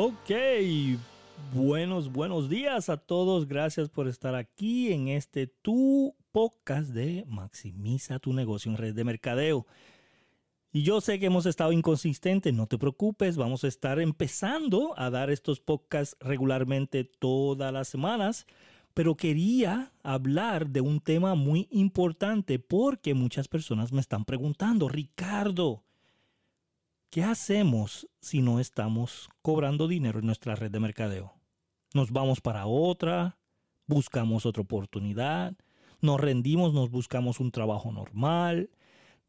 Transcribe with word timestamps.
Ok, 0.00 0.30
buenos, 1.52 2.12
buenos 2.12 2.48
días 2.48 2.88
a 2.88 2.98
todos. 2.98 3.48
Gracias 3.48 3.88
por 3.88 4.06
estar 4.06 4.36
aquí 4.36 4.92
en 4.92 5.08
este 5.08 5.48
tu 5.48 6.14
podcast 6.30 6.90
de 6.90 7.24
Maximiza 7.26 8.20
tu 8.20 8.32
negocio 8.32 8.70
en 8.70 8.76
red 8.76 8.94
de 8.94 9.02
mercadeo. 9.02 9.66
Y 10.70 10.84
yo 10.84 11.00
sé 11.00 11.18
que 11.18 11.26
hemos 11.26 11.46
estado 11.46 11.72
inconsistentes, 11.72 12.54
no 12.54 12.68
te 12.68 12.78
preocupes, 12.78 13.36
vamos 13.36 13.64
a 13.64 13.66
estar 13.66 13.98
empezando 13.98 14.94
a 14.96 15.10
dar 15.10 15.30
estos 15.30 15.58
podcasts 15.58 16.16
regularmente 16.20 17.02
todas 17.02 17.72
las 17.72 17.88
semanas, 17.88 18.46
pero 18.94 19.16
quería 19.16 19.90
hablar 20.04 20.68
de 20.68 20.80
un 20.80 21.00
tema 21.00 21.34
muy 21.34 21.66
importante 21.72 22.60
porque 22.60 23.14
muchas 23.14 23.48
personas 23.48 23.90
me 23.90 24.00
están 24.00 24.24
preguntando, 24.24 24.88
Ricardo, 24.88 25.87
¿qué 27.10 27.24
hacemos 27.24 28.08
si 28.20 28.42
no 28.42 28.60
estamos 28.60 29.28
cobrando 29.42 29.88
dinero 29.88 30.18
en 30.20 30.26
nuestra 30.26 30.54
red 30.54 30.70
de 30.70 30.80
mercadeo? 30.80 31.34
¿Nos 31.94 32.10
vamos 32.10 32.40
para 32.40 32.66
otra? 32.66 33.38
¿Buscamos 33.86 34.46
otra 34.46 34.62
oportunidad? 34.62 35.56
¿Nos 36.00 36.20
rendimos? 36.20 36.74
¿Nos 36.74 36.90
buscamos 36.90 37.40
un 37.40 37.50
trabajo 37.50 37.90
normal? 37.92 38.70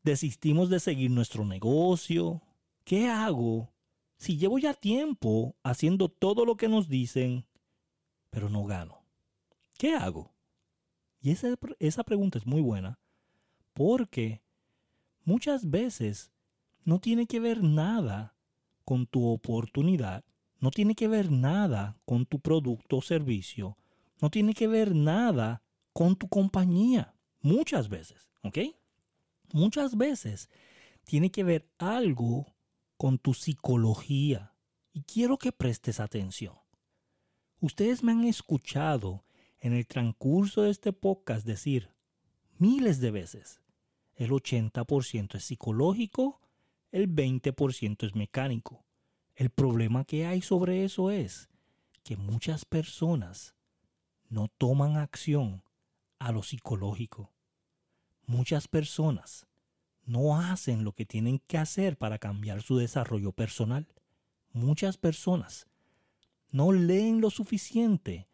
desistimos 0.04 0.70
de 0.70 0.80
seguir 0.80 1.12
nuestro 1.12 1.46
negocio. 1.46 2.42
¿Qué 2.84 3.08
hago 3.08 3.72
si 4.18 4.38
llevo 4.38 4.60
ya 4.60 4.74
tiempo 4.74 5.56
haciendo 5.64 6.10
todo 6.10 6.46
lo 6.46 6.58
que 6.58 6.68
nos 6.68 6.88
dicen, 6.88 7.46
pero 8.30 8.50
no 8.50 8.66
gano? 8.66 9.04
¿Qué 9.78 9.96
hago? 9.96 10.34
Y 11.22 11.32
esa, 11.32 11.56
esa 11.80 12.04
pregunta 12.04 12.38
es 12.38 12.46
muy 12.46 12.62
buena 12.62 13.00
porque 13.74 14.42
muchas 15.24 15.70
veces 15.70 16.32
no 16.84 17.00
tiene 17.00 17.28
que 17.28 17.40
ver 17.40 17.64
nada 17.64 18.36
con 18.86 19.06
tu 19.08 19.28
oportunidad, 19.28 20.24
no 20.60 20.72
tiene 20.72 20.96
que 20.96 21.08
ver 21.08 21.32
nada 21.32 21.98
con 22.06 22.26
tu 22.26 22.40
producto 22.40 22.98
o 22.98 23.02
servicio, 23.02 23.78
no 24.22 24.30
tiene 24.30 24.54
que 24.54 24.68
ver 24.68 24.96
nada 24.96 25.62
con 25.94 26.16
tu 26.16 26.28
compañía, 26.28 27.14
muchas 27.42 27.90
veces, 27.90 28.30
¿ok? 28.44 28.58
muchas 29.54 29.98
veces 29.98 30.50
tiene 31.04 31.32
que 31.32 31.44
ver 31.44 31.68
algo 31.78 32.54
con 32.98 33.18
tu 33.18 33.34
psicología. 33.34 34.54
Y 34.92 35.04
quiero 35.04 35.38
que 35.38 35.52
prestes 35.52 36.00
atención. 36.00 36.56
Ustedes 37.62 38.04
me 38.04 38.12
han 38.12 38.24
escuchado 38.24 39.24
en 39.60 39.74
el 39.74 39.88
transcurso 39.88 40.64
de 40.64 40.72
este 40.72 40.94
podcast 40.94 41.46
decir 41.46 41.90
miles 42.58 43.00
de 43.00 43.12
veces, 43.12 43.62
el 44.16 44.32
80% 44.32 45.36
es 45.36 45.46
psicológico, 45.46 46.39
el 46.92 47.08
20% 47.08 48.06
es 48.06 48.16
mecánico. 48.16 48.86
El 49.36 49.50
problema 49.50 50.06
que 50.06 50.26
hay 50.26 50.42
sobre 50.42 50.84
eso 50.84 51.12
es 51.12 51.50
que 52.04 52.18
muchas 52.18 52.66
personas 52.66 53.56
no 54.30 54.48
toman 54.48 54.98
acción 54.98 55.64
a 56.20 56.32
lo 56.32 56.44
psicológico 56.44 57.32
muchas 58.30 58.68
personas 58.68 59.48
no 60.06 60.40
hacen 60.40 60.84
lo 60.84 60.94
que 60.94 61.06
tienen 61.06 61.40
que 61.40 61.58
hacer 61.58 61.98
para 61.98 62.20
cambiar 62.20 62.62
su 62.62 62.78
desarrollo 62.78 63.32
personal. 63.32 63.88
Muchas 64.54 64.98
personas 64.98 65.68
no 66.52 66.72
leen 66.72 67.22
lo 67.22 67.32
suficiente 67.32 68.28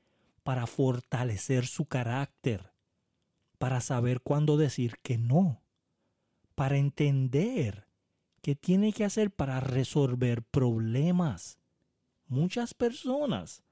para 0.43 0.67
fortalecer 0.67 1.65
su 1.65 1.85
carácter, 1.85 2.73
para 3.57 3.79
saber 3.79 4.21
cuándo 4.21 4.57
decir 4.57 4.97
que 5.01 5.17
no, 5.17 5.61
para 6.55 6.77
entender 6.77 7.84
qué 8.45 8.55
tiene 8.55 8.93
que 8.93 9.03
hacer 9.03 9.31
para 9.31 9.59
resolver 9.59 10.43
problemas. 10.43 11.57
Muchas 12.27 12.75
personas 12.75 13.63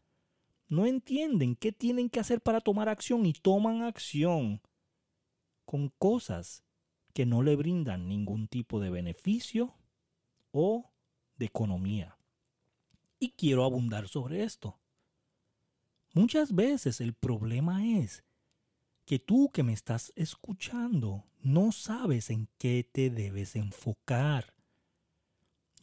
no 0.67 0.88
entienden 0.88 1.56
qué 1.56 1.72
tienen 1.72 2.09
que 2.09 2.19
hacer 2.19 2.41
para 2.41 2.59
tomar 2.59 2.89
acción 2.89 3.28
y 3.28 3.33
toman 3.33 3.83
acción 3.83 4.63
con 5.63 5.89
cosas 6.00 6.63
que 7.13 7.28
no 7.28 7.44
le 7.44 7.56
brindan 7.56 8.07
ningún 8.07 8.47
tipo 8.47 8.79
de 8.79 8.89
beneficio 8.89 9.78
o 10.50 10.91
de 11.35 11.45
economía. 11.45 12.17
Y 13.19 13.33
quiero 13.33 13.66
abundar 13.66 14.07
sobre 14.07 14.44
esto. 14.44 14.79
Muchas 16.16 16.56
veces 16.56 17.00
el 17.00 17.13
problema 17.13 17.85
es 17.85 18.23
que 19.06 19.19
tú 19.19 19.51
que 19.53 19.62
me 19.62 19.73
estás 19.73 20.12
escuchando 20.16 21.25
no 21.44 21.72
sabes 21.72 22.31
en 22.31 22.47
qué 22.57 22.89
te 22.91 23.12
debes 23.12 23.56
enfocar. 23.56 24.53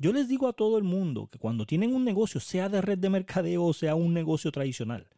Yo 0.01 0.15
les 0.15 0.29
digo 0.29 0.49
a 0.49 0.55
todo 0.55 0.79
el 0.79 0.85
mundo 0.85 1.29
que 1.31 1.39
cuando 1.39 1.67
tienen 1.67 1.95
un 1.95 2.07
negocio, 2.07 2.41
sea 2.41 2.71
de 2.71 2.81
red 2.81 2.97
de 2.97 3.11
mercadeo 3.11 3.67
o 3.67 3.75
sea 3.75 3.95
un 3.95 4.15
negocio 4.15 4.51
tradicional, 4.51 5.11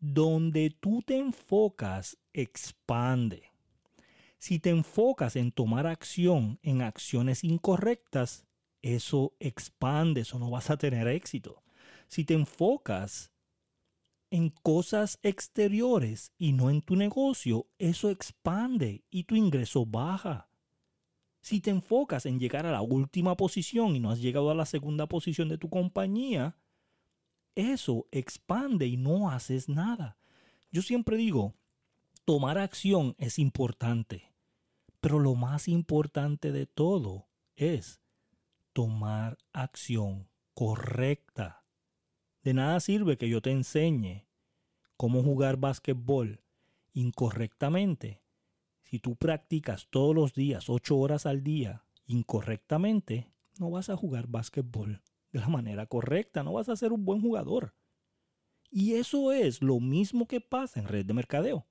donde 0.00 0.70
tú 0.70 1.02
te 1.02 1.18
enfocas 1.18 2.18
expande. 2.32 3.44
Si 4.38 4.58
te 4.58 4.70
enfocas 4.70 5.36
en 5.36 5.52
tomar 5.52 5.86
acción 5.86 6.58
en 6.64 6.82
acciones 6.82 7.44
incorrectas, 7.44 8.44
eso 8.82 9.36
expande, 9.38 10.22
eso 10.22 10.40
no 10.40 10.50
vas 10.50 10.70
a 10.70 10.76
tener 10.76 11.06
éxito. 11.06 11.62
Si 12.08 12.24
te 12.24 12.34
enfocas 12.34 13.30
en 14.32 14.50
cosas 14.50 15.20
exteriores 15.22 16.32
y 16.38 16.54
no 16.54 16.70
en 16.70 16.82
tu 16.82 16.96
negocio, 16.96 17.68
eso 17.78 18.10
expande 18.10 19.04
y 19.10 19.22
tu 19.24 19.36
ingreso 19.36 19.86
baja. 19.86 20.48
Si 21.42 21.60
te 21.60 21.70
enfocas 21.70 22.24
en 22.24 22.38
llegar 22.38 22.66
a 22.66 22.72
la 22.72 22.82
última 22.82 23.36
posición 23.36 23.96
y 23.96 24.00
no 24.00 24.10
has 24.10 24.20
llegado 24.20 24.50
a 24.50 24.54
la 24.54 24.64
segunda 24.64 25.08
posición 25.08 25.48
de 25.48 25.58
tu 25.58 25.68
compañía, 25.68 26.56
eso 27.56 28.06
expande 28.12 28.86
y 28.86 28.96
no 28.96 29.28
haces 29.28 29.68
nada. 29.68 30.16
Yo 30.70 30.82
siempre 30.82 31.16
digo, 31.16 31.54
tomar 32.24 32.58
acción 32.58 33.16
es 33.18 33.38
importante. 33.38 34.32
Pero 35.00 35.18
lo 35.18 35.34
más 35.34 35.66
importante 35.66 36.52
de 36.52 36.66
todo 36.66 37.26
es 37.56 38.00
tomar 38.72 39.36
acción 39.52 40.28
correcta. 40.54 41.64
De 42.44 42.54
nada 42.54 42.78
sirve 42.78 43.18
que 43.18 43.28
yo 43.28 43.42
te 43.42 43.50
enseñe 43.50 44.26
cómo 44.96 45.24
jugar 45.24 45.56
básquetbol 45.56 46.40
incorrectamente. 46.94 48.21
Si 48.92 48.98
tú 48.98 49.16
practicas 49.16 49.88
todos 49.88 50.14
los 50.14 50.34
días, 50.34 50.68
ocho 50.68 50.98
horas 50.98 51.24
al 51.24 51.42
día, 51.42 51.82
incorrectamente, 52.06 53.32
no 53.58 53.70
vas 53.70 53.88
a 53.88 53.96
jugar 53.96 54.26
básquetbol 54.26 55.00
de 55.32 55.40
la 55.40 55.48
manera 55.48 55.86
correcta, 55.86 56.42
no 56.42 56.52
vas 56.52 56.68
a 56.68 56.76
ser 56.76 56.92
un 56.92 57.06
buen 57.06 57.22
jugador. 57.22 57.74
Y 58.70 58.96
eso 58.96 59.32
es 59.32 59.62
lo 59.62 59.80
mismo 59.80 60.28
que 60.28 60.42
pasa 60.42 60.78
en 60.78 60.88
red 60.88 61.06
de 61.06 61.14
mercadeo. 61.14 61.64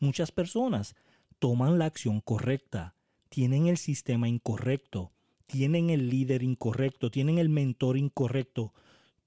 Muchas 0.00 0.32
personas 0.32 0.96
toman 1.38 1.78
la 1.78 1.86
acción 1.86 2.20
correcta, 2.20 2.94
tienen 3.30 3.66
el 3.66 3.78
sistema 3.78 4.28
incorrecto, 4.28 5.12
tienen 5.46 5.88
el 5.88 6.10
líder 6.10 6.42
incorrecto, 6.42 7.10
tienen 7.10 7.38
el 7.38 7.48
mentor 7.48 7.96
incorrecto, 7.96 8.74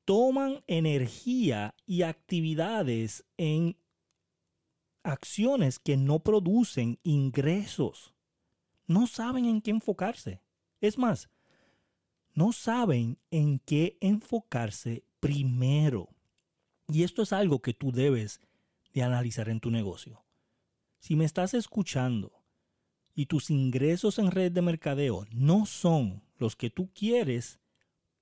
toman 0.06 0.64
energía 0.68 1.74
y 1.88 2.04
actividades 2.04 3.26
en 3.38 3.76
acciones 5.04 5.80
que 5.80 5.98
no 5.98 6.20
producen 6.20 7.00
ingresos. 7.04 8.14
No 8.88 9.08
saben 9.08 9.46
en 9.46 9.62
qué 9.62 9.72
enfocarse. 9.72 10.42
Es 10.82 10.98
más, 10.98 11.30
no 12.34 12.52
saben 12.52 13.20
en 13.32 13.60
qué 13.60 13.98
enfocarse 14.02 15.04
primero. 15.20 16.10
Y 16.88 17.04
esto 17.04 17.22
es 17.22 17.32
algo 17.32 17.62
que 17.62 17.74
tú 17.74 17.92
debes 17.92 18.42
de 18.94 19.04
analizar 19.04 19.50
en 19.50 19.60
tu 19.60 19.72
negocio. 19.72 20.24
Si 21.00 21.16
me 21.16 21.26
estás 21.26 21.54
escuchando 21.54 22.44
y 23.14 23.28
tus 23.28 23.50
ingresos 23.50 24.20
en 24.20 24.32
red 24.32 24.52
de 24.52 24.62
mercadeo 24.62 25.26
no 25.32 25.66
son 25.66 26.24
los 26.38 26.56
que 26.56 26.70
tú 26.70 26.92
quieres 26.94 27.60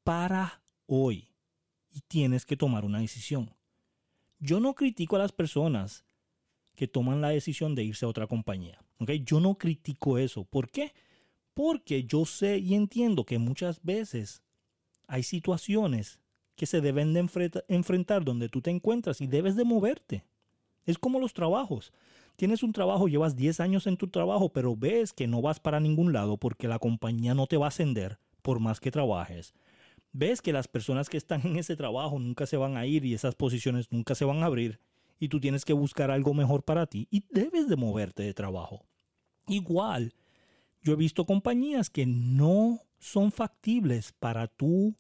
para 0.04 0.64
hoy 0.86 1.34
y 1.92 2.02
tienes 2.02 2.46
que 2.46 2.58
tomar 2.58 2.86
una 2.86 3.00
decisión. 3.00 3.56
Yo 4.40 4.60
no 4.60 4.74
critico 4.74 5.16
a 5.16 5.20
las 5.20 5.32
personas 5.32 6.06
que 6.82 6.88
toman 6.88 7.22
la 7.22 7.30
decisión 7.30 7.76
de 7.76 7.84
irse 7.84 8.06
a 8.06 8.08
otra 8.08 8.26
compañía. 8.26 8.84
Yo 9.24 9.40
no 9.40 9.54
critico 9.54 10.18
eso. 10.18 10.46
¿Por 10.46 10.72
qué? 10.72 10.96
Porque 11.54 12.06
yo 12.06 12.26
sé 12.26 12.58
y 12.58 12.74
entiendo 12.74 13.24
que 13.24 13.38
muchas 13.38 13.84
veces 13.84 14.42
hay 15.06 15.22
situaciones 15.22 16.20
que 16.56 16.66
se 16.66 16.82
deben 16.82 17.14
de 17.14 17.20
enfrentar 17.68 18.26
donde 18.26 18.50
tú 18.50 18.64
te 18.64 18.72
encuentras 18.72 19.22
y 19.22 19.28
debes 19.28 19.56
de 19.56 19.64
moverte. 19.64 20.26
Es 20.84 20.98
como 20.98 21.20
los 21.20 21.36
trabajos. 21.36 21.94
Tienes 22.36 22.64
un 22.64 22.74
trabajo, 22.74 23.08
llevas 23.08 23.36
10 23.36 23.60
años 23.60 23.86
en 23.86 23.98
tu 23.98 24.08
trabajo, 24.08 24.52
pero 24.52 24.76
ves 24.76 25.14
que 25.14 25.28
no 25.28 25.40
vas 25.40 25.60
para 25.60 25.80
ningún 25.80 26.14
lado 26.14 26.38
porque 26.38 26.68
la 26.68 26.80
compañía 26.80 27.36
no 27.36 27.46
te 27.46 27.58
va 27.58 27.66
a 27.66 27.68
ascender 27.68 28.18
por 28.42 28.60
más 28.60 28.80
que 28.80 28.90
trabajes. 28.90 29.54
Ves 30.14 30.42
que 30.42 30.52
las 30.52 30.68
personas 30.68 31.10
que 31.10 31.18
están 31.18 31.46
en 31.46 31.58
ese 31.58 31.76
trabajo 31.76 32.18
nunca 32.18 32.48
se 32.48 32.58
van 32.58 32.76
a 32.76 32.88
ir 32.88 33.06
y 33.06 33.14
esas 33.14 33.36
posiciones 33.36 33.92
nunca 33.92 34.16
se 34.16 34.26
van 34.26 34.42
a 34.42 34.48
abrir 34.48 34.80
y 35.22 35.30
tú 35.30 35.40
tienes 35.40 35.64
que 35.66 35.74
buscar 35.74 36.10
algo 36.10 36.34
mejor 36.34 36.64
para 36.64 36.88
ti 36.88 37.08
y 37.12 37.24
debes 37.30 37.70
de 37.70 37.76
moverte 37.76 38.24
de 38.24 38.34
trabajo. 38.34 38.88
Igual, 39.48 40.16
yo 40.82 40.94
he 40.94 40.96
visto 40.96 41.28
compañías 41.28 41.92
que 41.92 42.08
no 42.08 42.82
son 42.98 43.32
factibles 43.32 44.14
para 44.14 44.48
tú 44.48 44.96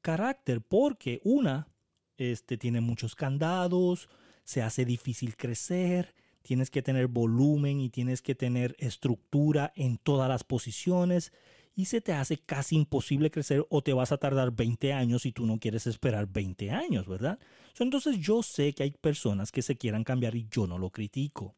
carácter 0.00 0.62
porque 0.62 1.20
una 1.24 1.68
este, 2.16 2.56
tiene 2.56 2.80
muchos 2.80 3.14
candados, 3.14 4.08
se 4.44 4.62
hace 4.62 4.86
difícil 4.86 5.36
crecer, 5.36 6.14
tienes 6.40 6.70
que 6.70 6.80
tener 6.80 7.08
volumen 7.08 7.80
y 7.80 7.90
tienes 7.90 8.22
que 8.22 8.34
tener 8.34 8.74
estructura 8.78 9.74
en 9.76 9.98
todas 9.98 10.30
las 10.30 10.42
posiciones 10.42 11.34
y 11.80 11.86
se 11.86 12.02
te 12.02 12.12
hace 12.12 12.36
casi 12.36 12.76
imposible 12.76 13.30
crecer 13.30 13.64
o 13.70 13.82
te 13.82 13.94
vas 13.94 14.12
a 14.12 14.18
tardar 14.18 14.50
20 14.50 14.92
años 14.92 15.22
si 15.22 15.32
tú 15.32 15.46
no 15.46 15.58
quieres 15.58 15.86
esperar 15.86 16.26
20 16.26 16.70
años, 16.70 17.08
¿verdad? 17.08 17.38
Entonces 17.78 18.18
yo 18.18 18.42
sé 18.42 18.74
que 18.74 18.82
hay 18.82 18.90
personas 18.90 19.50
que 19.50 19.62
se 19.62 19.78
quieran 19.78 20.04
cambiar 20.04 20.34
y 20.34 20.46
yo 20.50 20.66
no 20.66 20.76
lo 20.76 20.90
critico. 20.90 21.54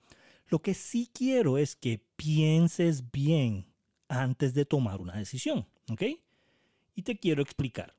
Lo 0.47 0.61
que 0.61 0.75
sí 0.75 1.11
quiero 1.13 1.59
es 1.59 1.75
que 1.75 2.05
pienses 2.15 3.11
bien 3.11 3.67
antes 4.07 4.55
de 4.55 4.65
tomar 4.65 5.01
una 5.01 5.17
decisión, 5.17 5.67
¿ok? 5.91 6.03
Y 6.95 7.03
te 7.03 7.19
quiero 7.19 7.43
explicar. 7.43 7.97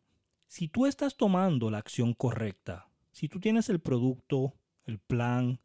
Si 0.47 0.69
tú 0.69 0.85
estás 0.85 1.17
tomando 1.17 1.69
la 1.69 1.79
acción 1.79 2.13
correcta, 2.13 2.87
si 3.11 3.27
tú 3.27 3.41
tienes 3.41 3.67
el 3.67 3.81
producto, 3.81 4.53
el 4.85 4.97
plan, 4.97 5.59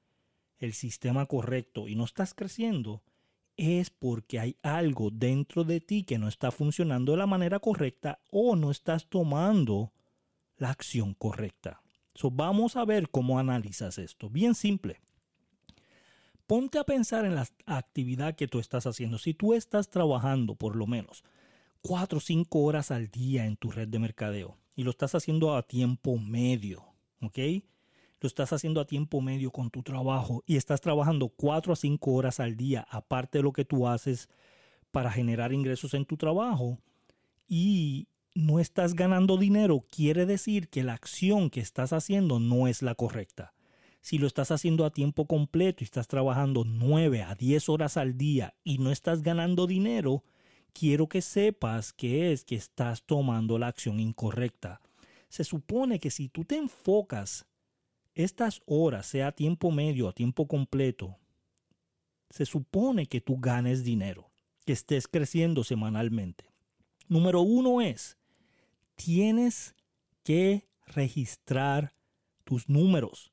el 0.59 0.73
sistema 0.73 1.27
correcto 1.27 1.87
y 1.87 1.95
no 1.95 2.05
estás 2.05 2.35
creciendo, 2.35 3.05
es 3.59 3.91
porque 3.91 4.39
hay 4.39 4.57
algo 4.63 5.11
dentro 5.11 5.65
de 5.65 5.81
ti 5.81 6.05
que 6.05 6.17
no 6.17 6.29
está 6.29 6.51
funcionando 6.51 7.13
de 7.13 7.19
la 7.19 7.27
manera 7.27 7.59
correcta 7.59 8.21
o 8.31 8.57
no 8.57 8.71
estás 8.71 9.07
tomando 9.09 9.93
la 10.57 10.71
acción 10.71 11.13
correcta. 11.13 11.83
So, 12.15 12.31
vamos 12.31 12.77
a 12.77 12.85
ver 12.85 13.11
cómo 13.11 13.39
analizas 13.39 13.99
esto. 13.99 14.31
Bien 14.31 14.55
simple. 14.55 15.01
Ponte 16.47 16.79
a 16.79 16.85
pensar 16.85 17.27
en 17.27 17.35
la 17.35 17.47
actividad 17.67 18.37
que 18.37 18.49
tú 18.49 18.59
estás 18.61 18.87
haciendo. 18.87 19.19
Si 19.19 19.35
tú 19.35 19.53
estás 19.53 19.91
trabajando 19.91 20.55
por 20.55 20.77
lo 20.77 20.87
menos 20.87 21.23
4 21.83 22.19
o 22.19 22.21
5 22.21 22.61
horas 22.61 22.91
al 22.91 23.09
día 23.09 23.45
en 23.45 23.57
tu 23.57 23.71
red 23.71 23.89
de 23.89 23.99
mercadeo 23.99 24.57
y 24.75 24.85
lo 24.85 24.91
estás 24.91 25.15
haciendo 25.15 25.55
a 25.57 25.63
tiempo 25.63 26.17
medio, 26.17 26.85
¿ok? 27.21 27.39
Lo 28.21 28.27
estás 28.27 28.53
haciendo 28.53 28.81
a 28.81 28.87
tiempo 28.87 29.21
medio 29.21 29.51
con 29.51 29.71
tu 29.71 29.83
trabajo 29.83 30.43
y 30.47 30.57
estás 30.57 30.81
trabajando 30.81 31.29
4 31.29 31.73
a 31.73 31.77
5 31.77 32.13
horas 32.13 32.41
al 32.41 32.57
día, 32.57 32.87
aparte 32.91 33.39
de 33.39 33.45
lo 33.45 33.53
que 33.53 33.65
tú 33.65 33.87
haces 33.87 34.29
para 34.91 35.11
generar 35.11 35.53
ingresos 35.53 35.95
en 35.95 36.05
tu 36.05 36.17
trabajo, 36.17 36.79
y 37.47 38.09
no 38.35 38.61
estás 38.61 38.95
ganando 38.95 39.37
dinero, 39.37 39.85
quiere 39.91 40.27
decir 40.27 40.69
que 40.69 40.85
la 40.85 40.95
acción 40.95 41.51
que 41.51 41.61
estás 41.61 41.93
haciendo 41.93 42.39
no 42.39 42.69
es 42.69 42.83
la 42.83 42.95
correcta. 42.95 43.55
Si 44.01 44.19
lo 44.19 44.27
estás 44.27 44.51
haciendo 44.51 44.85
a 44.85 44.93
tiempo 44.93 45.27
completo 45.27 45.83
y 45.83 45.85
estás 45.85 46.07
trabajando 46.07 46.65
9 46.65 47.23
a 47.23 47.35
10 47.35 47.69
horas 47.69 47.97
al 47.97 48.17
día 48.17 48.55
y 48.65 48.79
no 48.79 48.93
estás 48.93 49.23
ganando 49.23 49.67
dinero, 49.67 50.25
quiero 50.73 51.09
que 51.09 51.21
sepas 51.21 51.93
que 51.93 52.33
es 52.33 52.45
que 52.45 52.55
estás 52.55 53.03
tomando 53.03 53.59
la 53.59 53.67
acción 53.67 53.99
incorrecta. 53.99 54.81
Se 55.29 55.45
supone 55.45 55.99
que 55.99 56.11
si 56.11 56.29
tú 56.29 56.45
te 56.45 56.57
enfocas 56.57 57.48
estas 58.19 58.63
horas, 58.67 59.07
sea 59.07 59.31
tiempo 59.31 59.71
medio, 59.71 60.09
a 60.09 60.13
tiempo 60.13 60.49
completo, 60.49 61.17
se 62.31 62.45
supone 62.47 63.07
que 63.07 63.21
tú 63.21 63.39
ganes 63.39 63.85
dinero, 63.85 64.29
que 64.67 64.73
estés 64.73 65.07
creciendo 65.07 65.63
semanalmente. 65.63 66.51
Número 67.07 67.43
uno 67.43 67.81
es, 67.81 68.19
tienes 68.97 69.77
que 70.25 70.69
registrar 70.85 71.95
tus 72.43 72.69
números. 72.69 73.31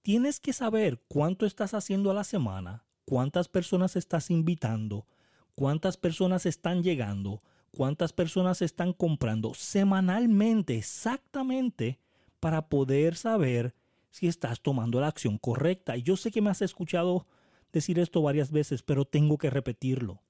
Tienes 0.00 0.40
que 0.40 0.54
saber 0.54 0.98
cuánto 1.08 1.44
estás 1.44 1.74
haciendo 1.74 2.10
a 2.10 2.14
la 2.14 2.24
semana, 2.24 2.86
cuántas 3.04 3.48
personas 3.48 3.96
estás 3.96 4.30
invitando, 4.30 5.06
cuántas 5.54 5.98
personas 5.98 6.46
están 6.46 6.82
llegando, 6.82 7.42
cuántas 7.70 8.14
personas 8.14 8.62
están 8.62 8.94
comprando 8.94 9.52
semanalmente, 9.52 10.78
exactamente, 10.78 12.00
para 12.40 12.70
poder 12.70 13.14
saber 13.16 13.74
si 14.16 14.28
estás 14.28 14.62
tomando 14.62 14.98
la 14.98 15.08
acción 15.08 15.36
correcta. 15.36 15.94
Y 15.94 16.02
yo 16.02 16.16
sé 16.16 16.30
que 16.30 16.40
me 16.40 16.48
has 16.48 16.62
escuchado 16.62 17.26
decir 17.70 17.98
esto 17.98 18.22
varias 18.22 18.50
veces, 18.50 18.82
pero 18.82 19.04
tengo 19.04 19.36
que 19.36 19.50
repetirlo. 19.50 20.22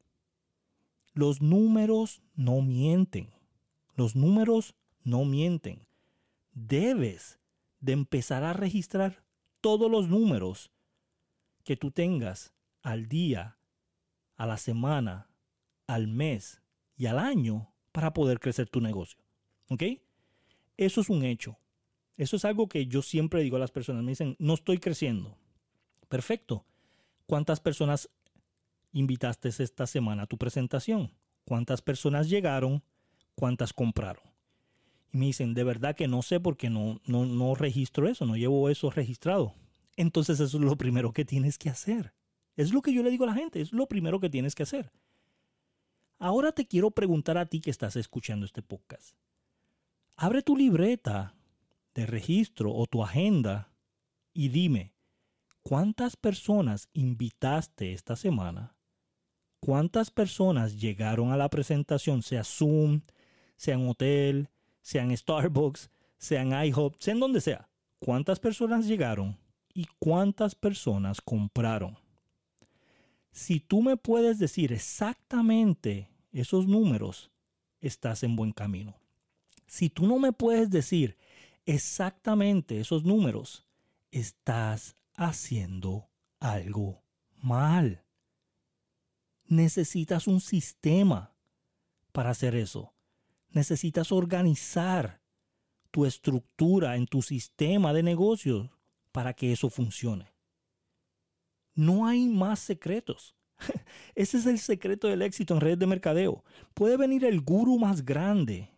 Los 1.13 1.41
números 1.41 2.21
no 2.35 2.63
mienten. 2.63 3.31
Los 3.95 4.17
números 4.17 4.75
no 5.05 5.25
mienten. 5.25 5.87
Debes 6.53 7.39
de 7.79 7.93
empezar 7.93 8.43
a 8.43 8.55
registrar 8.55 9.23
todos 9.61 9.89
los 9.89 10.09
números 10.09 10.73
que 11.63 11.77
tú 11.77 11.93
tengas 11.93 12.53
al 12.83 13.07
día, 13.07 13.57
a 14.35 14.47
la 14.47 14.57
semana, 14.57 15.31
al 15.87 16.09
mes 16.09 16.61
y 16.97 17.07
al 17.07 17.21
año 17.21 17.73
para 17.93 18.13
poder 18.13 18.41
crecer 18.41 18.69
tu 18.69 18.81
negocio. 18.81 19.21
¿Ok? 19.69 19.85
Eso 20.77 21.01
es 21.01 21.09
un 21.09 21.25
hecho. 21.25 21.57
Eso 22.17 22.37
es 22.37 22.45
algo 22.45 22.69
que 22.69 22.87
yo 22.87 23.03
siempre 23.03 23.43
digo 23.43 23.57
a 23.57 23.61
las 23.61 23.71
personas. 23.71 24.03
Me 24.03 24.13
dicen, 24.13 24.37
no 24.39 24.55
estoy 24.55 24.79
creciendo. 24.79 25.37
Perfecto. 26.09 26.65
¿Cuántas 27.27 27.61
personas 27.61 28.09
invitaste 28.93 29.49
esta 29.49 29.87
semana 29.87 30.23
a 30.23 30.27
tu 30.27 30.39
presentación? 30.39 31.13
¿Cuántas 31.45 31.83
personas 31.83 32.29
llegaron? 32.29 32.83
¿Cuántas 33.35 33.73
compraron? 33.73 34.25
Y 35.13 35.19
me 35.19 35.27
dicen, 35.27 35.55
de 35.55 35.65
verdad 35.65 35.95
que 35.95 36.09
no 36.09 36.23
sé 36.23 36.41
porque 36.41 36.71
no, 36.71 37.01
no, 37.05 37.27
no 37.27 37.55
registro 37.55 38.09
eso, 38.09 38.27
no 38.27 38.37
llevo 38.37 38.71
eso 38.71 38.91
registrado. 38.91 39.55
Entonces 39.97 40.41
eso 40.41 40.59
es 40.59 40.65
lo 40.65 40.77
primero 40.77 41.13
que 41.13 41.25
tienes 41.25 41.59
que 41.59 41.71
hacer. 41.71 42.15
Es 42.57 42.73
lo 42.73 42.81
que 42.81 42.93
yo 42.93 43.03
le 43.03 43.11
digo 43.11 43.25
a 43.25 43.29
la 43.29 43.35
gente, 43.35 43.61
es 43.61 43.73
lo 43.73 43.87
primero 43.87 44.21
que 44.21 44.31
tienes 44.31 44.55
que 44.55 44.63
hacer. 44.63 44.91
Ahora 46.19 46.53
te 46.53 46.67
quiero 46.67 46.91
preguntar 46.91 47.37
a 47.37 47.47
ti 47.47 47.61
que 47.61 47.71
estás 47.71 47.97
escuchando 47.97 48.47
este 48.47 48.63
podcast. 48.63 49.15
Abre 50.17 50.41
tu 50.41 50.57
libreta 50.57 51.36
de 51.97 52.07
registro 52.07 52.73
o 52.75 52.87
tu 52.87 53.03
agenda 53.03 53.73
y 54.35 54.51
dime, 54.51 54.93
¿cuántas 55.63 56.15
personas 56.15 56.91
invitaste 56.93 57.95
esta 57.95 58.17
semana? 58.17 58.77
¿Cuántas 59.61 60.11
personas 60.11 60.79
llegaron 60.79 61.33
a 61.33 61.39
la 61.39 61.49
presentación, 61.49 62.23
sea 62.23 62.45
Zoom, 62.45 63.01
sea 63.57 63.75
en 63.75 63.89
hotel, 63.89 64.51
sea 64.83 65.05
en 65.05 65.17
Starbucks, 65.17 65.91
sea 66.19 66.43
en 66.43 66.53
IHOP, 66.53 66.97
sea 67.01 67.15
en 67.15 67.21
donde 67.21 67.41
sea? 67.41 67.71
¿Cuántas 67.99 68.41
personas 68.41 68.87
llegaron 68.87 69.39
y 69.73 69.87
cuántas 69.99 70.55
personas 70.55 71.23
compraron? 71.23 71.97
Si 73.33 73.59
tú 73.59 73.81
me 73.81 73.97
puedes 73.97 74.39
decir 74.39 74.71
exactamente 74.71 76.11
esos 76.31 76.67
números, 76.67 77.31
estás 77.81 78.23
en 78.23 78.37
buen 78.37 78.53
camino. 78.53 78.95
Si 79.67 79.89
tú 79.89 80.07
no 80.07 80.19
me 80.19 80.33
puedes 80.33 80.69
decir 80.69 81.17
exactamente 81.67 82.81
esos 82.81 83.05
números, 83.05 83.67
estás 84.11 84.97
haciendo 85.15 86.09
algo 86.39 87.03
mal. 87.37 88.05
Necesitas 89.45 90.27
un 90.27 90.41
sistema 90.41 91.35
para 92.13 92.31
hacer 92.31 92.55
eso. 92.55 92.95
Necesitas 93.51 94.13
organizar 94.13 95.21
tu 95.91 96.07
estructura 96.07 96.97
en 96.97 97.07
tu 97.07 97.23
sistema 97.23 97.93
de 97.93 98.03
negocios 98.03 98.71
para 99.13 99.35
que 99.35 99.53
eso 99.53 99.71
funcione. 99.71 100.33
No 101.75 102.07
hay 102.07 102.27
más 102.27 102.61
secretos. 102.61 103.35
Ese 104.15 104.39
es 104.39 104.47
el 104.47 104.59
secreto 104.59 105.09
del 105.09 105.23
éxito 105.23 105.55
en 105.55 105.61
redes 105.61 105.79
de 105.79 105.87
mercadeo. 105.87 106.45
Puede 106.75 106.97
venir 106.97 107.25
el 107.25 107.41
gurú 107.41 107.79
más 107.79 108.05
grande 108.05 108.71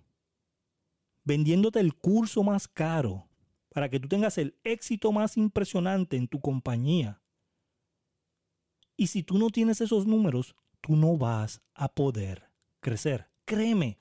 vendiéndote 1.28 1.78
el 1.78 1.94
curso 1.94 2.42
más 2.42 2.66
caro 2.66 3.28
para 3.68 3.90
que 3.90 4.00
tú 4.00 4.08
tengas 4.08 4.38
el 4.38 4.56
éxito 4.64 5.12
más 5.12 5.36
impresionante 5.36 6.16
en 6.16 6.26
tu 6.26 6.40
compañía. 6.40 7.20
Y 8.96 9.08
si 9.08 9.22
tú 9.22 9.38
no 9.38 9.50
tienes 9.50 9.82
esos 9.82 10.06
números, 10.06 10.56
tú 10.80 10.96
no 10.96 11.18
vas 11.18 11.60
a 11.74 11.88
poder 11.88 12.50
crecer. 12.80 13.28
Créeme, 13.44 13.98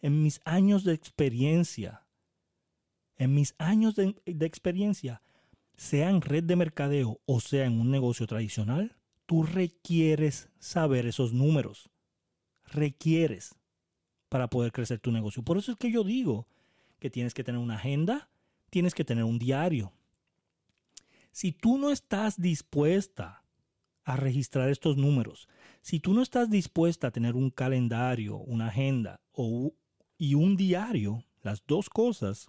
en 0.00 0.22
mis 0.22 0.40
años 0.44 0.84
de 0.84 0.94
experiencia, 0.94 2.06
en 3.16 3.34
mis 3.34 3.56
años 3.58 3.96
de, 3.96 4.14
experiencia, 4.24 5.20
sea 5.76 6.10
en 6.10 6.20
red 6.20 6.44
de 6.44 6.54
mercadeo 6.54 7.20
o 7.26 7.40
sea 7.40 7.66
en 7.66 7.80
un 7.80 7.90
negocio 7.90 8.28
tradicional, 8.28 8.96
tú 9.26 9.42
requieres 9.42 10.48
saber 10.60 11.06
esos 11.06 11.32
números. 11.32 11.90
Requieres 12.64 13.56
para 14.32 14.48
poder 14.48 14.72
crecer 14.72 14.98
tu 14.98 15.12
negocio. 15.12 15.42
Por 15.42 15.58
eso 15.58 15.72
es 15.72 15.76
que 15.76 15.90
yo 15.90 16.04
digo 16.04 16.46
que 16.98 17.10
tienes 17.10 17.34
que 17.34 17.44
tener 17.44 17.60
una 17.60 17.74
agenda, 17.74 18.30
tienes 18.70 18.94
que 18.94 19.04
tener 19.04 19.24
un 19.24 19.38
diario. 19.38 19.92
Si 21.32 21.52
tú 21.52 21.76
no 21.76 21.90
estás 21.90 22.40
dispuesta 22.40 23.44
a 24.04 24.16
registrar 24.16 24.70
estos 24.70 24.96
números, 24.96 25.50
si 25.82 26.00
tú 26.00 26.14
no 26.14 26.22
estás 26.22 26.48
dispuesta 26.48 27.08
a 27.08 27.10
tener 27.10 27.36
un 27.36 27.50
calendario, 27.50 28.38
una 28.38 28.68
agenda 28.68 29.20
o, 29.32 29.74
y 30.16 30.32
un 30.32 30.56
diario, 30.56 31.22
las 31.42 31.62
dos 31.66 31.90
cosas, 31.90 32.48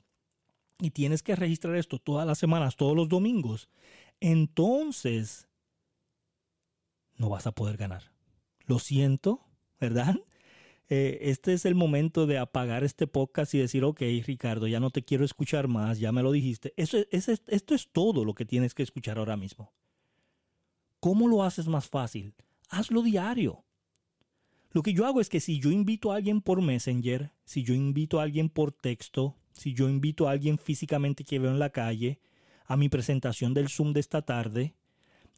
y 0.80 0.92
tienes 0.92 1.22
que 1.22 1.36
registrar 1.36 1.76
esto 1.76 2.00
todas 2.00 2.26
las 2.26 2.38
semanas, 2.38 2.78
todos 2.78 2.96
los 2.96 3.10
domingos, 3.10 3.68
entonces 4.22 5.50
no 7.18 7.28
vas 7.28 7.46
a 7.46 7.52
poder 7.52 7.76
ganar. 7.76 8.04
Lo 8.68 8.80
siento, 8.80 9.42
¿verdad? 9.82 10.16
Eh, 10.96 11.32
este 11.32 11.54
es 11.54 11.66
el 11.66 11.74
momento 11.74 12.28
de 12.28 12.38
apagar 12.38 12.84
este 12.84 13.08
podcast 13.08 13.52
y 13.56 13.58
decir, 13.58 13.84
ok, 13.84 14.00
Ricardo, 14.28 14.68
ya 14.68 14.80
no 14.80 14.92
te 14.92 15.02
quiero 15.02 15.26
escuchar 15.26 15.68
más, 15.68 15.98
ya 15.98 16.12
me 16.12 16.22
lo 16.22 16.32
dijiste. 16.32 16.72
Esto 16.78 17.00
es 17.10 17.90
todo 17.92 18.24
lo 18.24 18.36
que 18.36 18.46
tienes 18.46 18.76
que 18.76 18.84
escuchar 18.84 19.18
ahora 19.18 19.36
mismo. 19.36 19.74
¿Cómo 21.00 21.28
lo 21.28 21.42
haces 21.42 21.68
más 21.68 21.90
fácil? 21.90 22.36
Hazlo 22.70 23.02
diario. 23.02 23.64
Lo 24.70 24.84
que 24.84 24.94
yo 24.94 25.08
hago 25.08 25.20
es 25.20 25.30
que 25.30 25.40
si 25.40 25.60
yo 25.60 25.72
invito 25.72 26.12
a 26.12 26.18
alguien 26.18 26.42
por 26.42 26.62
Messenger, 26.62 27.32
si 27.44 27.64
yo 27.64 27.74
invito 27.74 28.20
a 28.20 28.24
alguien 28.24 28.50
por 28.50 28.72
texto, 28.72 29.36
si 29.52 29.74
yo 29.74 29.90
invito 29.90 30.28
a 30.28 30.32
alguien 30.32 30.60
físicamente 30.60 31.24
que 31.24 31.40
veo 31.40 31.50
en 31.50 31.58
la 31.58 31.72
calle 31.72 32.20
a 32.68 32.78
mi 32.78 32.88
presentación 32.88 33.56
del 33.56 33.70
Zoom 33.70 33.94
de 33.94 34.00
esta 34.00 34.22
tarde, 34.22 34.76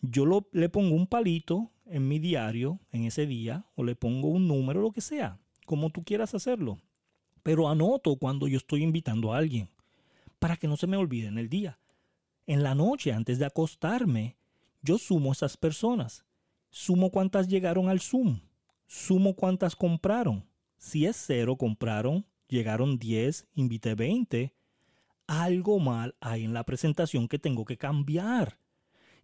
yo 0.02 0.26
le 0.52 0.68
pongo 0.68 0.96
un 0.96 1.08
palito 1.08 1.72
en 1.86 2.10
mi 2.10 2.20
diario 2.20 2.82
en 2.92 3.06
ese 3.06 3.26
día 3.26 3.66
o 3.76 3.86
le 3.86 3.96
pongo 3.96 4.28
un 4.28 4.50
número, 4.50 4.82
lo 4.82 4.92
que 4.92 5.00
sea, 5.00 5.40
como 5.66 5.90
tú 5.90 6.04
quieras 6.04 6.34
hacerlo. 6.34 6.80
Pero 7.44 7.70
anoto 7.70 8.16
cuando 8.16 8.48
yo 8.48 8.58
estoy 8.58 8.84
invitando 8.84 9.34
a 9.34 9.38
alguien 9.38 9.70
para 10.40 10.58
que 10.58 10.68
no 10.68 10.78
se 10.78 10.88
me 10.88 10.98
olvide 10.98 11.28
en 11.28 11.38
el 11.38 11.50
día. 11.50 11.80
En 12.48 12.64
la 12.64 12.76
noche, 12.76 13.12
antes 13.12 13.40
de 13.40 13.46
acostarme, 13.46 14.38
yo 14.82 14.98
sumo 14.98 15.32
esas 15.32 15.58
personas. 15.58 16.26
Sumo 16.70 17.10
cuántas 17.10 17.48
llegaron 17.48 17.90
al 17.90 18.00
Zoom. 18.00 18.42
Sumo 18.86 19.36
cuántas 19.36 19.76
compraron. 19.76 20.46
Si 20.78 21.06
es 21.06 21.16
cero, 21.18 21.56
compraron, 21.56 22.26
llegaron 22.48 23.00
10, 23.00 23.48
invité 23.56 23.96
20. 23.96 24.54
Algo 25.26 25.80
mal 25.80 26.16
hay 26.20 26.44
en 26.44 26.54
la 26.54 26.64
presentación 26.64 27.28
que 27.28 27.40
tengo 27.40 27.66
que 27.66 27.78
cambiar. 27.78 28.60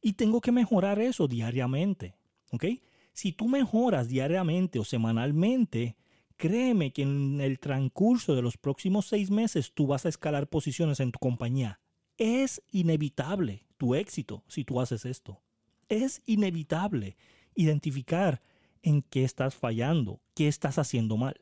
Y 0.01 0.13
tengo 0.13 0.41
que 0.41 0.51
mejorar 0.51 0.99
eso 0.99 1.27
diariamente. 1.27 2.15
¿Ok? 2.51 2.65
Si 3.13 3.31
tú 3.31 3.47
mejoras 3.47 4.07
diariamente 4.07 4.79
o 4.79 4.83
semanalmente, 4.83 5.97
créeme 6.41 6.91
que 6.91 7.03
en 7.03 7.39
el 7.39 7.59
transcurso 7.59 8.35
de 8.35 8.41
los 8.41 8.57
próximos 8.57 9.05
seis 9.05 9.29
meses 9.29 9.73
tú 9.75 9.85
vas 9.85 10.07
a 10.07 10.09
escalar 10.09 10.47
posiciones 10.47 10.99
en 10.99 11.11
tu 11.11 11.19
compañía. 11.19 11.79
Es 12.17 12.63
inevitable 12.71 13.67
tu 13.77 13.93
éxito 13.93 14.43
si 14.47 14.63
tú 14.65 14.81
haces 14.81 15.05
esto. 15.05 15.39
Es 15.87 16.23
inevitable 16.25 17.15
identificar 17.53 18.41
en 18.81 19.03
qué 19.03 19.23
estás 19.23 19.53
fallando, 19.53 20.19
qué 20.33 20.47
estás 20.47 20.79
haciendo 20.79 21.15
mal. 21.15 21.39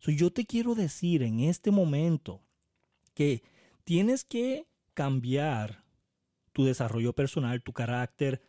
yo 0.00 0.32
te 0.32 0.46
quiero 0.46 0.74
decir 0.74 1.22
en 1.22 1.38
este 1.38 1.70
momento 1.70 2.42
que 3.14 3.44
tienes 3.84 4.24
que 4.24 4.66
cambiar 4.94 5.84
tu 6.52 6.64
desarrollo 6.64 7.12
personal, 7.12 7.62
tu 7.62 7.72
carácter, 7.72 8.42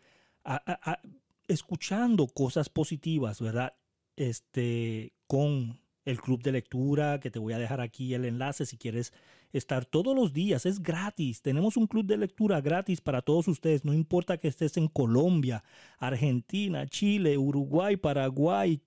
escuchando 1.48 2.26
cosas 2.26 2.70
positivas, 2.70 3.40
¿verdad? 3.40 3.76
Este, 4.16 5.14
con 5.34 5.80
el 6.06 6.22
club 6.22 6.44
de 6.44 6.52
lectura, 6.52 7.20
que 7.20 7.32
te 7.32 7.40
voy 7.40 7.54
a 7.54 7.58
dejar 7.58 7.82
aquí 7.82 8.14
el 8.14 8.24
enlace 8.24 8.68
si 8.68 8.78
quieres 8.78 9.14
estar 9.52 9.84
todos 9.84 10.16
los 10.16 10.32
días, 10.32 10.68
es 10.68 10.80
gratis. 10.80 11.42
Tenemos 11.42 11.76
un 11.76 11.88
club 11.88 12.06
de 12.06 12.18
lectura 12.18 12.62
gratis 12.62 13.02
para 13.02 13.24
todos 13.24 13.48
ustedes, 13.48 13.84
no 13.84 13.96
importa 13.96 14.38
que 14.38 14.48
estés 14.48 14.78
en 14.78 14.88
Colombia, 14.88 15.64
Argentina, 15.98 16.86
Chile, 16.86 17.40
Uruguay, 17.40 17.98
Paraguay, 17.98 18.80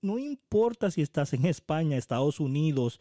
no 0.00 0.18
importa 0.18 0.90
si 0.90 1.02
estás 1.02 1.34
en 1.34 1.44
España, 1.44 1.98
Estados 1.98 2.40
Unidos 2.40 2.98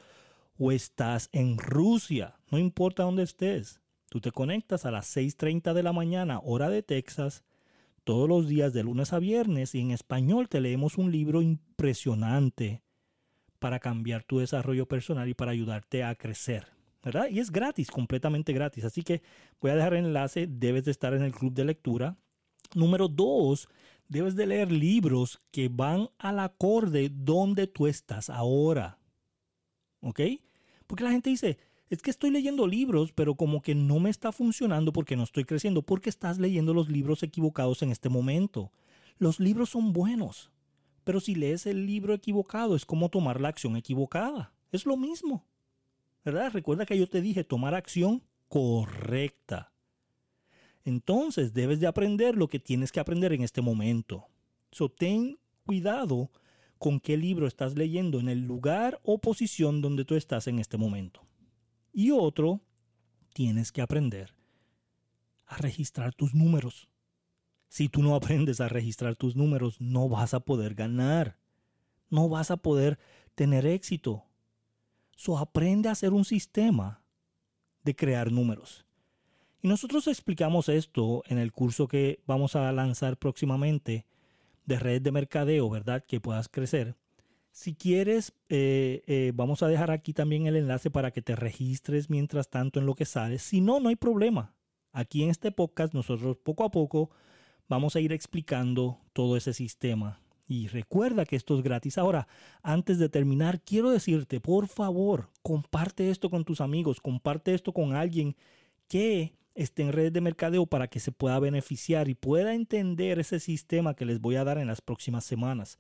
o 0.58 0.74
estás 0.74 1.30
en 1.32 1.58
Rusia, 1.58 2.36
no 2.52 2.60
importa 2.60 3.04
dónde 3.04 3.24
estés. 3.24 3.80
Tú 4.10 4.20
te 4.20 4.34
conectas 4.34 4.86
a 4.86 4.92
las 4.92 5.16
6.30 5.16 5.72
de 5.72 5.84
la 5.84 5.94
mañana, 5.94 6.42
hora 6.44 6.70
de 6.70 6.84
Texas, 6.84 7.46
todos 8.04 8.28
los 8.28 8.50
días 8.50 8.74
de 8.74 8.84
lunes 8.84 9.14
a 9.14 9.20
viernes 9.20 9.74
y 9.74 9.80
en 9.80 9.92
español 9.92 10.50
te 10.50 10.60
leemos 10.60 10.98
un 10.98 11.14
libro 11.14 11.42
impresionante 11.42 12.82
para 13.60 13.80
cambiar 13.80 14.24
tu 14.24 14.40
desarrollo 14.40 14.88
personal 14.88 15.28
y 15.30 15.34
para 15.34 15.52
ayudarte 15.52 16.04
a 16.04 16.16
crecer. 16.16 16.68
¿verdad? 17.04 17.28
Y 17.30 17.40
es 17.40 17.52
gratis, 17.52 17.90
completamente 17.92 18.54
gratis. 18.54 18.84
Así 18.84 19.04
que 19.04 19.22
voy 19.62 19.72
a 19.72 19.76
dejar 19.76 19.94
el 19.94 20.06
enlace, 20.06 20.48
debes 20.48 20.86
de 20.86 20.92
estar 20.92 21.14
en 21.14 21.24
el 21.24 21.34
club 21.34 21.54
de 21.54 21.66
lectura. 21.66 22.18
Número 22.76 23.08
dos, 23.08 23.68
debes 24.08 24.36
de 24.36 24.48
leer 24.48 24.72
libros 24.72 25.42
que 25.52 25.70
van 25.70 26.10
al 26.18 26.40
acorde 26.40 27.10
donde 27.12 27.68
tú 27.68 27.88
estás 27.88 28.30
ahora. 28.30 29.00
¿Ok? 30.02 30.22
Porque 30.88 31.04
la 31.04 31.12
gente 31.12 31.30
dice, 31.30 31.58
es 31.90 32.02
que 32.02 32.12
estoy 32.12 32.32
leyendo 32.32 32.68
libros, 32.68 33.12
pero 33.14 33.36
como 33.36 33.62
que 33.62 33.76
no 33.76 34.00
me 34.00 34.10
está 34.10 34.32
funcionando 34.32 34.94
porque 34.94 35.16
no 35.16 35.24
estoy 35.24 35.46
creciendo, 35.46 35.82
porque 35.82 36.10
estás 36.10 36.38
leyendo 36.38 36.74
los 36.74 36.90
libros 36.90 37.24
equivocados 37.24 37.82
en 37.82 37.92
este 37.92 38.10
momento. 38.10 38.72
Los 39.18 39.40
libros 39.40 39.70
son 39.70 39.92
buenos, 39.94 40.52
pero 41.10 41.20
si 41.20 41.34
lees 41.34 41.66
el 41.66 41.88
libro 41.88 42.14
equivocado 42.14 42.76
es 42.76 42.86
como 42.86 43.10
tomar 43.10 43.42
la 43.42 43.48
acción 43.48 43.76
equivocada. 43.76 44.54
Es 44.72 44.86
lo 44.86 44.96
mismo. 44.96 45.44
¿Verdad? 46.24 46.52
Recuerda 46.54 46.86
que 46.86 47.00
yo 47.00 47.08
te 47.08 47.20
dije 47.20 47.44
tomar 47.44 47.74
acción 47.74 48.22
correcta. 48.48 49.74
Entonces 50.84 51.52
debes 51.52 51.80
de 51.80 51.88
aprender 51.88 52.38
lo 52.38 52.48
que 52.48 52.60
tienes 52.60 52.92
que 52.92 53.00
aprender 53.00 53.34
en 53.34 53.42
este 53.42 53.64
momento. 53.64 54.28
So, 54.72 54.88
ten 54.88 55.40
cuidado 55.66 56.30
con 56.78 57.00
qué 57.00 57.18
libro 57.18 57.48
estás 57.48 57.76
leyendo 57.76 58.20
en 58.20 58.30
el 58.30 58.42
lugar 58.42 59.00
o 59.02 59.18
posición 59.18 59.82
donde 59.82 60.06
tú 60.06 60.14
estás 60.14 60.46
en 60.46 60.60
este 60.60 60.78
momento. 60.78 61.26
Y 61.92 62.12
otro, 62.12 62.62
tienes 63.34 63.72
que 63.72 63.82
aprender 63.82 64.36
a 65.48 65.58
registrar 65.58 66.14
tus 66.14 66.36
números. 66.36 66.88
Si 67.70 67.88
tú 67.88 68.02
no 68.02 68.16
aprendes 68.16 68.60
a 68.60 68.68
registrar 68.68 69.16
tus 69.16 69.36
números, 69.36 69.80
no 69.80 70.10
vas 70.10 70.34
a 70.34 70.40
poder 70.42 70.74
ganar. 70.74 71.38
No 72.10 72.28
vas 72.28 72.52
a 72.52 72.58
poder 72.58 73.00
tener 73.36 73.66
éxito. 73.66 74.26
So 75.16 75.38
aprende 75.38 75.88
a 75.88 75.94
hacer 75.94 76.12
un 76.12 76.26
sistema 76.26 77.02
de 77.84 77.96
crear 77.96 78.32
números. 78.32 78.86
Y 79.62 79.68
nosotros 79.68 80.08
explicamos 80.08 80.68
esto 80.68 81.24
en 81.28 81.38
el 81.38 81.52
curso 81.52 81.88
que 81.88 82.22
vamos 82.26 82.56
a 82.56 82.72
lanzar 82.72 83.18
próximamente 83.18 84.06
de 84.66 84.80
red 84.80 85.02
de 85.02 85.12
mercadeo, 85.12 85.70
¿verdad? 85.70 86.04
Que 86.06 86.20
puedas 86.20 86.50
crecer. 86.50 86.96
Si 87.52 87.76
quieres, 87.76 88.34
eh, 88.48 89.04
eh, 89.06 89.32
vamos 89.36 89.62
a 89.62 89.68
dejar 89.68 89.92
aquí 89.92 90.14
también 90.14 90.48
el 90.48 90.56
enlace 90.56 90.90
para 90.90 91.12
que 91.12 91.22
te 91.22 91.36
registres 91.36 92.10
mientras 92.10 92.50
tanto 92.50 92.80
en 92.80 92.86
lo 92.86 92.96
que 92.96 93.06
sales. 93.06 93.42
Si 93.42 93.62
no, 93.62 93.80
no 93.80 93.90
hay 93.90 93.96
problema. 93.96 94.56
Aquí 94.92 95.24
en 95.24 95.30
este 95.30 95.52
podcast 95.52 95.94
nosotros 95.94 96.38
poco 96.38 96.64
a 96.64 96.72
poco 96.72 97.12
vamos 97.70 97.96
a 97.96 98.02
ir 98.02 98.12
explicando 98.12 99.00
todo 99.14 99.38
ese 99.38 99.54
sistema. 99.54 100.20
Y 100.48 100.68
recuerda 100.68 101.26
que 101.26 101.36
esto 101.36 101.56
es 101.56 101.64
gratis. 101.64 102.00
Ahora, 102.00 102.28
antes 102.64 102.98
de 102.98 103.08
terminar, 103.08 103.62
quiero 103.62 103.92
decirte, 103.92 104.42
por 104.42 104.68
favor, 104.68 105.30
comparte 105.44 106.10
esto 106.10 106.32
con 106.32 106.44
tus 106.44 106.60
amigos, 106.60 107.00
comparte 107.00 107.54
esto 107.54 107.72
con 107.72 107.94
alguien 107.94 108.36
que 108.88 109.36
esté 109.54 109.84
en 109.84 109.94
redes 109.94 110.12
de 110.12 110.22
mercadeo 110.22 110.66
para 110.66 110.88
que 110.88 111.00
se 111.00 111.12
pueda 111.12 111.40
beneficiar 111.40 112.10
y 112.10 112.16
pueda 112.16 112.56
entender 112.56 113.20
ese 113.20 113.40
sistema 113.40 113.94
que 113.94 114.06
les 114.06 114.20
voy 114.20 114.38
a 114.38 114.44
dar 114.44 114.58
en 114.58 114.68
las 114.68 114.82
próximas 114.82 115.24
semanas. 115.24 115.78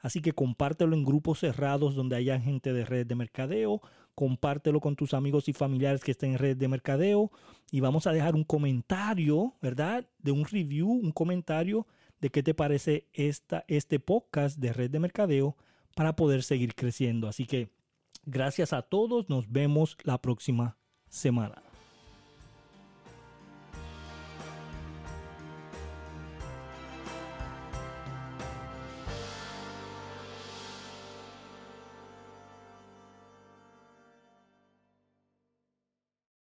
Así 0.00 0.20
que 0.20 0.32
compártelo 0.32 0.94
en 0.94 1.04
grupos 1.04 1.40
cerrados 1.40 1.94
donde 1.94 2.16
haya 2.16 2.40
gente 2.40 2.72
de 2.72 2.84
red 2.84 3.06
de 3.06 3.14
mercadeo, 3.14 3.80
compártelo 4.14 4.80
con 4.80 4.96
tus 4.96 5.14
amigos 5.14 5.48
y 5.48 5.52
familiares 5.52 6.02
que 6.02 6.12
estén 6.12 6.32
en 6.32 6.38
red 6.38 6.56
de 6.56 6.68
mercadeo 6.68 7.30
y 7.70 7.80
vamos 7.80 8.06
a 8.06 8.12
dejar 8.12 8.34
un 8.34 8.44
comentario, 8.44 9.54
¿verdad? 9.60 10.08
De 10.18 10.32
un 10.32 10.44
review, 10.44 10.90
un 10.90 11.12
comentario 11.12 11.86
de 12.20 12.30
qué 12.30 12.42
te 12.42 12.54
parece 12.54 13.06
esta, 13.12 13.64
este 13.68 14.00
podcast 14.00 14.58
de 14.58 14.72
red 14.72 14.90
de 14.90 14.98
mercadeo 14.98 15.56
para 15.94 16.16
poder 16.16 16.42
seguir 16.42 16.74
creciendo. 16.74 17.28
Así 17.28 17.46
que 17.46 17.70
gracias 18.24 18.72
a 18.72 18.82
todos, 18.82 19.28
nos 19.28 19.50
vemos 19.50 19.96
la 20.02 20.20
próxima 20.20 20.76
semana. 21.08 21.67